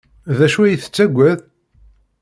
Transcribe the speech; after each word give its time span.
D 0.37 0.39
acu 0.45 0.59
ay 0.61 0.75
tettaggad? 0.81 1.39